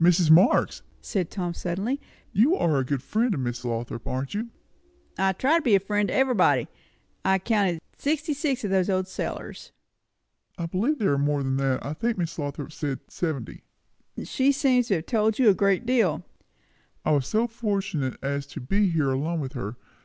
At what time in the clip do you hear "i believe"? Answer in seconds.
10.58-10.98